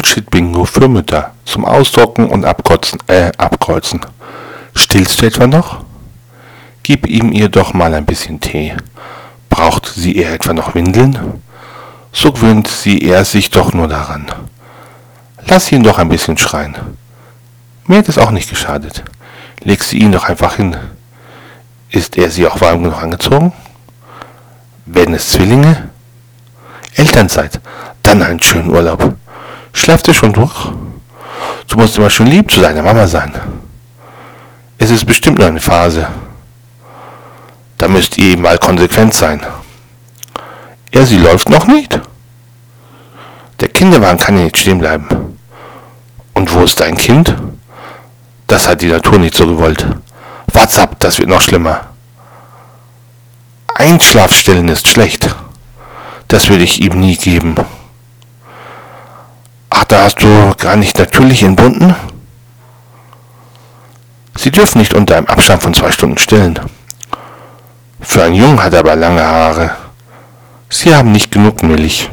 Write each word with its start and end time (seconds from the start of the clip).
Bullshit-Bingo 0.00 0.64
für 0.64 0.88
Mütter 0.88 1.32
zum 1.44 1.66
Ausdrucken 1.66 2.24
und 2.26 2.46
Abkotzen, 2.46 3.00
äh, 3.06 3.32
Abkreuzen. 3.36 4.00
Stillst 4.72 5.20
du 5.20 5.26
etwa 5.26 5.46
noch? 5.46 5.84
Gib 6.82 7.06
ihm 7.06 7.32
ihr 7.32 7.50
doch 7.50 7.74
mal 7.74 7.92
ein 7.92 8.06
bisschen 8.06 8.40
Tee. 8.40 8.74
Braucht 9.50 9.92
sie 9.94 10.16
eher 10.16 10.32
etwa 10.32 10.54
noch 10.54 10.74
Windeln? 10.74 11.42
So 12.12 12.32
gewöhnt 12.32 12.66
sie 12.66 12.98
er 13.02 13.26
sich 13.26 13.50
doch 13.50 13.74
nur 13.74 13.88
daran. 13.88 14.24
Lass 15.46 15.70
ihn 15.70 15.82
doch 15.82 15.98
ein 15.98 16.08
bisschen 16.08 16.38
schreien. 16.38 16.76
Mir 17.86 17.98
hat 17.98 18.08
es 18.08 18.16
auch 18.16 18.30
nicht 18.30 18.48
geschadet. 18.48 19.04
Leg 19.62 19.84
sie 19.84 19.98
ihn 19.98 20.12
doch 20.12 20.24
einfach 20.24 20.56
hin. 20.56 20.76
Ist 21.90 22.16
er 22.16 22.30
sie 22.30 22.46
auch 22.46 22.58
warm 22.62 22.84
genug 22.84 23.02
angezogen? 23.02 23.52
Werden 24.86 25.14
es 25.14 25.28
Zwillinge? 25.28 25.90
Elternzeit. 26.94 27.60
Dann 28.02 28.22
einen 28.22 28.40
schönen 28.40 28.70
Urlaub. 28.70 29.19
Schläft 29.80 30.08
ihr 30.08 30.14
schon 30.14 30.34
durch? 30.34 30.68
Du 31.66 31.78
musst 31.78 31.96
immer 31.96 32.10
schon 32.10 32.26
lieb 32.26 32.50
zu 32.50 32.60
deiner 32.60 32.82
Mama 32.82 33.06
sein. 33.06 33.32
Es 34.76 34.90
ist 34.90 35.06
bestimmt 35.06 35.38
nur 35.38 35.48
eine 35.48 35.58
Phase. 35.58 36.06
Da 37.78 37.88
müsst 37.88 38.18
ihr 38.18 38.36
mal 38.36 38.58
konsequent 38.58 39.14
sein. 39.14 39.40
Er, 40.90 41.06
sie 41.06 41.16
läuft 41.16 41.48
noch 41.48 41.66
nicht? 41.66 41.98
Der 43.58 43.68
Kinderwagen 43.68 44.18
kann 44.18 44.36
ja 44.36 44.44
nicht 44.44 44.58
stehen 44.58 44.80
bleiben. 44.80 45.38
Und 46.34 46.52
wo 46.52 46.64
ist 46.64 46.78
dein 46.78 46.98
Kind? 46.98 47.34
Das 48.48 48.68
hat 48.68 48.82
die 48.82 48.88
Natur 48.88 49.18
nicht 49.18 49.34
so 49.34 49.46
gewollt. 49.46 49.86
Wart's 50.52 50.78
ab, 50.78 50.96
das 50.98 51.18
wird 51.18 51.30
noch 51.30 51.40
schlimmer. 51.40 51.86
Einschlafstellen 53.74 54.68
ist 54.68 54.88
schlecht. 54.88 55.34
Das 56.28 56.50
würde 56.50 56.64
ich 56.64 56.82
ihm 56.82 57.00
nie 57.00 57.16
geben. 57.16 57.54
Da 59.90 60.04
hast 60.04 60.22
du 60.22 60.54
gar 60.56 60.76
nicht 60.76 60.96
natürlich 61.00 61.42
entbunden? 61.42 61.96
Sie 64.36 64.52
dürfen 64.52 64.78
nicht 64.78 64.94
unter 64.94 65.16
einem 65.16 65.26
Abstand 65.26 65.64
von 65.64 65.74
zwei 65.74 65.90
Stunden 65.90 66.16
stillen. 66.16 66.60
Für 68.00 68.22
einen 68.22 68.36
Jungen 68.36 68.62
hat 68.62 68.72
er 68.72 68.78
aber 68.78 68.94
lange 68.94 69.20
Haare. 69.20 69.72
Sie 70.68 70.94
haben 70.94 71.10
nicht 71.10 71.32
genug 71.32 71.64
Milch. 71.64 72.08